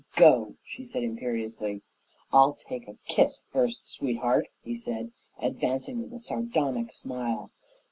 "Go!" 0.15 0.55
she 0.63 0.83
said 0.83 1.03
imperiously. 1.03 1.83
"I'll 2.33 2.55
take 2.55 2.87
a 2.87 2.97
kiss 3.07 3.43
first, 3.51 3.87
sweetheart," 3.87 4.47
he 4.63 4.75
said, 4.75 5.11
advancing 5.39 6.01
with 6.01 6.11
a 6.11 6.17
sardonic 6.17 6.91
smile. 6.91 7.51